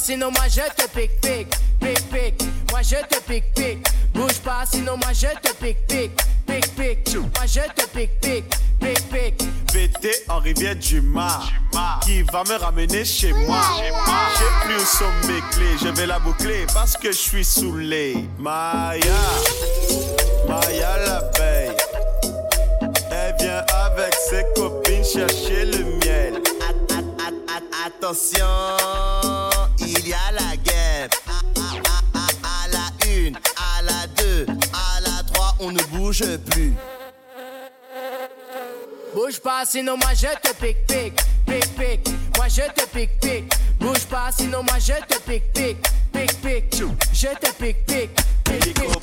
sinon 0.00 0.30
moi 0.30 0.48
je 0.48 0.62
te 0.74 0.88
pique, 0.88 1.20
pique, 1.20 1.54
pique, 1.80 2.10
pique. 2.10 2.42
Moi 2.70 2.82
je 2.82 2.96
te 3.06 3.20
pique, 3.20 3.52
pique. 3.54 3.86
Bouge 4.14 4.38
pas, 4.44 4.64
sinon 4.70 4.96
moi 4.96 5.12
je 5.12 5.28
te 5.42 5.52
pique, 5.54 5.86
pique, 5.86 6.20
pique, 6.46 6.74
pique. 6.74 7.14
Moi 7.16 7.46
je 7.46 7.60
te 7.60 7.86
pique, 7.88 8.20
pique, 8.20 8.54
pique, 8.80 9.08
pique. 9.10 9.42
Pété 9.72 10.12
en 10.28 10.38
rivière 10.38 10.76
du 10.76 11.00
Mar, 11.00 11.48
qui 12.02 12.22
va 12.22 12.42
me 12.44 12.56
ramener 12.56 13.04
chez 13.04 13.32
moi. 13.32 13.62
J'ai 14.38 14.66
plus 14.66 14.82
où 14.82 14.86
sont 14.86 15.28
mes 15.28 15.40
clés, 15.52 15.76
je 15.82 15.88
vais 15.88 16.06
la 16.06 16.18
boucler 16.18 16.66
parce 16.72 16.96
que 16.96 17.12
je 17.12 17.18
suis 17.18 17.44
saoulé. 17.44 18.16
Maya, 18.38 19.00
Maya 20.48 20.96
l'abeille, 21.04 21.76
elle 23.12 23.36
vient 23.38 23.64
avec 23.86 24.14
ses 24.14 24.44
copines 24.56 25.04
chercher 25.04 25.66
le 25.66 25.84
miel. 26.04 26.42
Attention, 27.86 28.46
il 29.90 30.08
y 30.08 30.12
a 30.12 30.30
la 30.32 30.56
guerre. 30.56 31.08
À 32.42 32.68
la 32.68 33.08
une, 33.08 33.36
à 33.56 33.82
la 33.82 34.06
deux, 34.16 34.46
à 34.72 35.00
la 35.00 35.22
trois, 35.32 35.54
on 35.58 35.72
ne 35.72 35.82
bouge 35.84 36.24
plus. 36.50 36.74
Bouge 39.14 39.40
pas, 39.40 39.64
sinon 39.64 39.96
moi 39.96 40.14
je 40.14 40.28
te 40.40 40.54
pique, 40.54 40.86
pique, 40.86 41.20
pique, 41.46 41.74
pique. 41.76 42.08
Moi 42.36 42.46
je 42.48 42.62
te 42.72 42.86
pique, 42.86 43.18
pique. 43.20 43.52
Bouge 43.80 44.04
pas, 44.06 44.30
sinon 44.30 44.62
moi 44.62 44.78
je 44.78 44.92
te 44.92 45.18
pique, 45.20 45.52
pique, 45.52 45.82
pique, 46.12 46.40
pique. 46.40 46.82
Je 47.12 47.28
te 47.28 47.52
pique, 47.52 47.84
pique, 47.86 48.10
pique, 48.44 48.74
pique. 48.74 48.99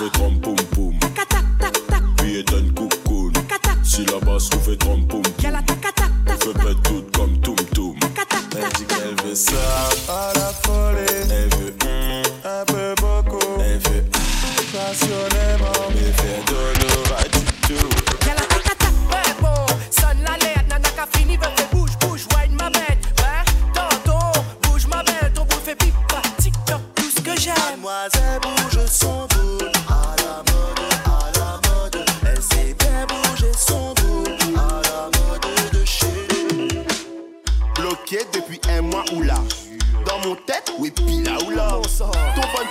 fi 0.00 0.08
come 0.18 0.40
boom. 0.40 0.69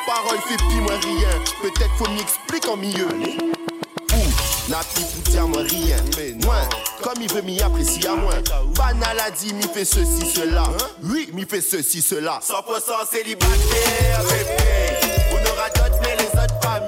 Parole 0.06 0.40
fait 0.48 0.58
pis 0.58 0.82
moi 0.82 0.94
rien. 1.02 1.30
Peut-être 1.62 1.96
faut 1.98 2.10
m'y 2.10 2.22
expliquer 2.22 2.70
en 2.70 2.78
milieu. 2.78 3.08
Ou, 3.08 4.70
n'a 4.72 4.80
plus 4.94 5.04
pour 5.04 5.24
dire 5.32 5.48
moi 5.48 5.62
rien. 5.62 5.98
Mais 6.18 6.34
moins, 6.46 6.68
comme 7.02 7.22
il 7.22 7.32
veut 7.32 7.42
m'y 7.42 7.62
apprécier 7.62 8.08
à 8.08 8.16
moins. 8.16 8.42
Banal 8.76 9.20
a 9.20 9.32
dit, 9.32 9.54
m'y 9.54 9.64
fait 9.64 9.86
ceci, 9.86 10.30
cela. 10.34 10.64
Oui, 11.04 11.30
m'y 11.34 11.46
fait 11.46 11.62
ceci, 11.62 12.02
cela. 12.02 12.40
100% 12.42 13.10
célibataire, 13.12 14.24
bébé. 14.24 14.58
On 15.32 15.52
aura 15.52 15.70
d'autres, 15.70 16.00
mais 16.02 16.16
les 16.16 16.28
autres 16.28 16.60
pas. 16.60 16.80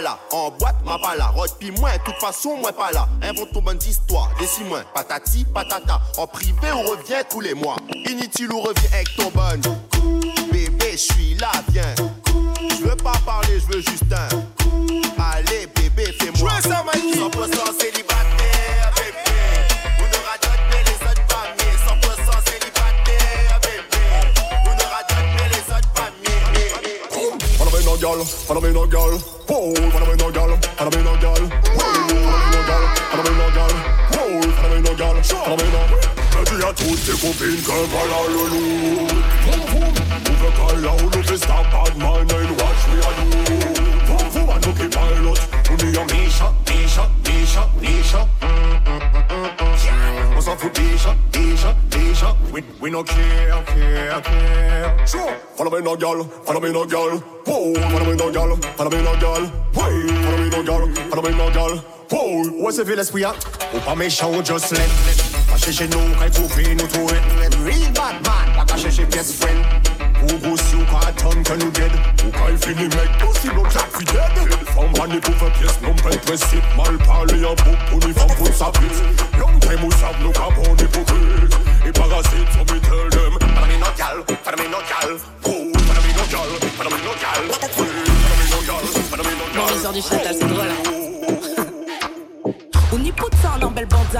Là. 0.00 0.18
En 0.32 0.50
boîte, 0.50 0.76
ma 0.84 0.98
pas 0.98 1.16
là. 1.16 1.32
Pis 1.58 1.70
moins, 1.70 1.92
toute 2.04 2.16
façon, 2.16 2.56
moi 2.56 2.72
pas 2.72 2.92
là. 2.92 3.08
Invente 3.22 3.52
ton 3.52 3.62
bonne 3.62 3.78
histoire, 3.78 4.30
décide 4.38 4.66
moins. 4.66 4.82
Patati, 4.94 5.44
patata. 5.44 6.00
En 6.16 6.26
privé, 6.26 6.72
on 6.72 6.82
revient 6.82 7.22
tous 7.28 7.40
les 7.40 7.54
mois. 7.54 7.76
Inutile 8.06 8.52
ou 8.52 8.60
revient 8.60 8.88
avec 8.92 9.16
ton 9.16 9.30
bonne. 9.30 9.62
Bébé, 10.52 10.92
je 10.92 10.96
suis 10.96 11.34
là, 11.34 11.52
viens. 11.68 11.94
Je 12.70 12.84
veux 12.84 12.96
pas 12.96 13.14
parler, 13.24 13.60
je 13.60 13.66
veux 13.66 13.80
juste 13.80 14.04
un. 14.12 14.63
Girl, 28.04 28.22
follow 28.22 28.60
me 28.60 28.70
no 28.70 28.86
girl 28.86 29.16
Oh, 29.48 29.74
follow 29.90 30.06
me 30.06 30.16
no 30.20 30.30
girl, 30.30 30.56
follow 30.76 30.90
me 30.90 31.02
no 31.02 31.16
girl 31.16 31.40
Oh, 31.40 31.88
follow 31.88 32.44
me 32.44 32.52
no 32.52 32.60
girl, 32.68 32.84
follow 33.08 33.24
me 33.24 33.32
no 33.40 33.48
girl 33.56 33.74
Oh, 34.12 34.42
follow 34.56 34.74
me 34.74 34.80
no 34.82 34.94
girl, 34.94 35.16
follow 35.22 35.56
me 35.56 35.68
no 35.72 35.82
Je 36.32 36.40
dis 36.44 36.62
à 36.62 36.72
toutes 36.74 37.02
tes 37.06 37.16
copines 37.16 37.62
que 37.64 37.76
voilà 37.92 38.18
le 38.28 38.44
loup 38.52 39.08
Vroom 39.44 39.62
vroom, 39.70 39.94
ouvre 40.28 40.50
call 40.58 40.82
là 40.82 40.92
où 40.92 41.16
nous 41.16 41.22
fait 41.22 41.38
stop 41.38 41.64
bad 41.72 41.96
man 41.96 42.28
and 42.28 42.52
watch 42.60 42.82
me 42.90 42.96
a 43.00 43.10
do 43.16 43.28
Vroom 44.04 44.28
vroom, 44.32 44.50
I 44.50 44.58
look 44.66 44.80
at 44.80 44.90
pilot 44.90 45.40
On 45.70 45.74
dit 45.76 45.98
à 45.98 46.04
Misha, 46.12 46.52
Misha, 46.68 47.08
Misha, 47.24 47.68
Misha 47.80 48.43
On 50.64 50.66
s'en 50.66 50.70
fout 50.70 50.72
déjà, 50.72 51.14
déjà, 51.32 51.76
déjà 51.90 52.36
We, 52.52 52.62
we 52.80 52.90
no 52.90 53.02
care, 53.02 53.64
care, 53.66 54.22
care. 54.22 55.08
Sure, 55.08 55.32
follow 55.56 55.70
me 55.70 55.82
no 55.82 55.96
girl, 55.96 56.24
follow 56.44 56.60
me 56.60 56.70
no 56.70 56.86
girl. 56.86 57.22
Oh, 57.46 57.74
follow 57.74 58.06
me 58.06 58.16
no 58.16 58.30
girl, 58.30 58.56
follow 58.76 58.90
me 58.90 59.02
no 59.02 59.16
girl. 59.16 59.44
Hey, 59.74 60.06
follow 60.22 60.38
me 60.38 60.50
no 60.50 60.62
girl, 60.62 60.94
follow 61.10 61.22
me 61.22 61.36
no 61.36 61.50
girl. 61.50 61.82
Oh, 62.12 62.42
où 62.60 62.68
est-ce 62.68 62.82
que 62.82 62.92
l'esprit 62.92 63.24
a 63.24 63.34
Ou 63.74 63.80
pas 63.80 63.94
méchant 63.94 64.30
ou 64.32 64.44
just 64.44 64.70
let 64.72 64.86
Pas 65.50 65.56
chercher 65.56 65.88
nous, 65.88 65.98
quand 66.18 66.26
il 66.26 66.30
trouve 66.30 66.60
nous 66.60 66.86
trouver 66.86 67.16
Real 67.64 67.92
bad 67.92 68.14
man, 68.24 68.56
pas 68.56 68.64
qu'à 68.64 68.76
chercher 68.76 69.04
best 69.06 69.42
friend 69.42 69.83
Ou 70.24 70.38
goussi 70.38 70.74
ou 70.76 70.84
quand 70.90 71.06
attendre 71.06 71.42
que 71.42 71.52
nous 71.62 71.70
dead 71.70 71.92
Mal 74.96 75.10
hypocrite 80.80 81.54
Et 81.86 81.92
gal, 83.96 84.24
follow 84.40 84.58
me 90.82 91.13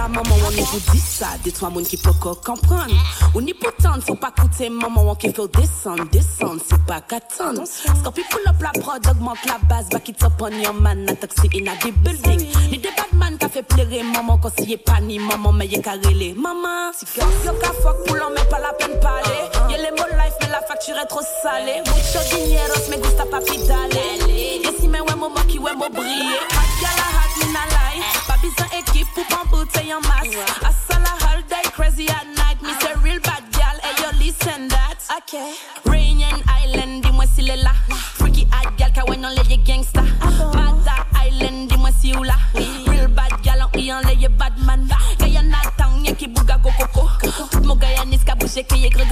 maman, 0.02 0.36
on 0.46 0.50
y 0.50 0.60
vous 0.62 0.92
dit 0.92 1.00
ça. 1.00 1.28
Dis-toi, 1.42 1.70
moun 1.70 1.84
qui 1.84 1.96
peut 1.96 2.12
quoi 2.20 2.36
comprendre. 2.44 2.94
On 3.34 3.40
y 3.46 3.54
pourtant, 3.54 4.00
faut 4.06 4.14
pas 4.14 4.30
coûter, 4.30 4.68
maman, 4.70 5.10
on 5.10 5.14
qui 5.14 5.32
fait 5.32 5.48
descendre, 5.48 6.04
descendre, 6.10 6.60
c'est 6.68 6.84
pas 6.84 7.00
qu'attendre. 7.00 7.64
Scorpio 7.66 8.24
pull 8.30 8.48
up 8.48 8.60
la 8.60 8.80
prod, 8.80 9.06
augmente 9.06 9.44
la 9.46 9.58
base, 9.68 9.88
back 9.90 10.08
it 10.08 10.22
up 10.22 10.40
on 10.40 10.60
your 10.60 10.74
man, 10.74 11.08
a 11.08 11.14
taxi 11.14 11.48
in 11.54 11.68
a 11.68 11.76
the 11.76 11.92
building. 12.02 12.46
Ni 12.70 12.78
des 12.78 12.90
bad 12.90 13.12
man 13.12 13.38
qui 13.38 13.48
fait 13.48 13.62
plaire, 13.62 14.04
maman, 14.04 14.38
quand 14.38 14.50
c'est 14.58 14.76
pas 14.76 15.00
ni 15.00 15.18
maman, 15.18 15.52
mais 15.52 15.66
y'a 15.66 15.80
carré 15.80 16.34
Maman, 16.36 16.92
si 16.92 17.06
yo 17.20 17.52
ka 17.60 17.72
fuck 17.82 18.06
pour 18.06 18.16
l'en 18.16 18.30
mais 18.30 18.44
pas 18.50 18.58
la 18.58 18.72
peine 18.72 18.98
parler. 19.00 19.50
Y'a 19.70 19.78
les 19.78 19.90
mots 19.90 20.08
life, 20.10 20.34
mais 20.40 20.48
la 20.48 20.60
facture 20.62 20.96
est 20.96 21.06
trop 21.06 21.22
salée. 21.42 21.82
Mucho 21.86 22.20
dineros, 22.30 22.88
me 22.90 22.96
gusta 23.02 23.24
papi 23.26 23.58
dale. 23.66 24.28
Et 24.28 24.62
si 24.80 24.88
me 24.88 25.00
ouais, 25.00 25.16
mon 25.16 25.30
qui 25.48 25.58
ouais, 25.58 25.74
mon 25.74 25.88
briller. 25.90 26.53
Non 39.24 39.42
les 39.48 39.58
gangsta. 39.58 40.02
Mata 40.52 41.06
Island, 41.26 41.68
dis-moi 41.68 41.90
si 41.98 42.14
ou 42.14 42.22
là. 42.22 42.34
Real 42.86 43.08
bad 43.08 43.32
gal, 43.42 43.64
on 43.74 43.78
y 43.78 43.92
en 43.92 44.00
les 44.00 44.28
bad 44.28 44.52
man. 44.58 44.86
Guyana 45.18 45.56
town, 45.78 46.04
y'a 46.04 46.12
qui 46.12 46.28
bouga 46.28 46.58
go 46.58 46.70
coco. 46.78 47.08
Tout 47.50 47.60
mon 47.64 47.76
Guyanese 47.76 48.24
ka 48.24 48.34
bouché 48.34 48.64
qui 48.64 48.84
est 48.84 48.90
gre 48.90 49.04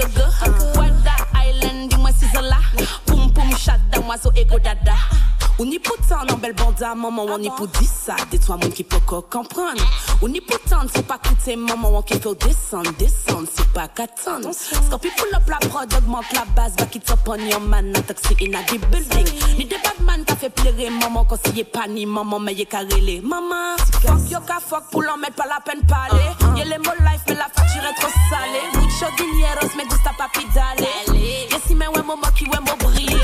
maman 6.90 7.24
on 7.28 7.38
y 7.38 7.48
pour 7.50 7.68
dire 7.68 7.88
ça 7.88 8.16
des 8.30 8.38
toi 8.38 8.58
mon 8.60 8.68
qui 8.70 8.84
peut 8.84 8.98
comprendre. 9.06 9.82
On 10.20 10.28
y 10.28 10.40
peut 10.40 10.58
tendre 10.68 10.90
c'est 10.94 11.06
pas 11.06 11.18
quitter 11.18 11.56
maman 11.56 11.90
on 11.98 12.02
qui 12.02 12.18
faut 12.20 12.34
descendre 12.34 12.92
descendre 12.98 13.48
c'est 13.54 13.68
pas 13.72 13.88
qu'attendre. 13.88 14.50
Scopi 14.52 15.08
pour 15.16 15.26
le 15.32 15.44
plat 15.44 15.58
prod 15.68 15.92
augmente 15.94 16.32
la 16.32 16.44
base 16.56 16.74
va 16.78 16.86
quitter 16.86 17.14
son 17.26 17.36
your 17.36 17.60
man 17.60 17.90
na 17.92 18.00
taxi 18.02 18.34
in 18.40 18.54
a 18.54 18.62
the 18.64 18.78
building 18.90 19.26
ni 19.56 19.64
de 19.64 19.76
batman 19.82 20.24
qui 20.24 20.36
fait 20.36 20.50
pleurer 20.50 20.90
maman 20.90 21.24
quand 21.24 21.38
c'est 21.44 21.64
pas 21.64 21.86
ni 21.88 22.04
maman 22.06 22.38
mais 22.38 22.54
y'est 22.54 22.66
carré 22.66 23.00
les 23.00 23.20
maman 23.20 23.76
fuck 24.02 24.30
yo 24.30 24.40
ka 24.40 24.58
fuck 24.60 24.84
pour 24.90 25.02
l'en 25.02 25.16
mettre 25.16 25.36
pas 25.36 25.46
la 25.46 25.60
peine 25.60 25.82
parler. 25.86 26.22
Y'a 26.56 26.64
les 26.64 26.78
mots 26.78 26.98
life 27.00 27.22
mais 27.28 27.34
la 27.34 27.48
facture 27.54 27.82
est 27.82 28.00
trop 28.00 28.12
salée. 28.30 28.66
Mucho 28.74 29.06
dinero 29.16 29.66
me 29.76 29.88
gusta 29.88 30.10
papi 30.18 30.44
d'aller? 30.54 31.48
Y'a 31.50 31.58
si 31.66 31.74
mais 31.74 31.86
ouais 31.88 32.02
maman 32.02 32.30
qui 32.36 32.44
ouais 32.46 32.58
mon 32.66 32.76
briller 32.76 33.20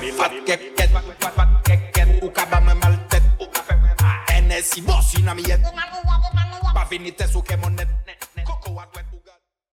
Fat 0.00 0.32
kek 0.46 0.60
ket, 0.76 0.90
fat 1.20 1.50
kek 1.60 1.92
ket 1.92 2.08
Ou 2.24 2.32
ka 2.32 2.46
ba 2.48 2.56
men 2.64 2.78
mal 2.80 2.96
tet 3.12 3.20
E 4.32 4.40
ne 4.48 4.62
si 4.64 4.80
bors 4.80 5.12
yon 5.12 5.28
amiyet 5.28 5.60
Pa 6.72 6.86
vini 6.88 7.12
tes 7.12 7.36
ou 7.36 7.44
ke 7.44 7.58
monet 7.60 7.99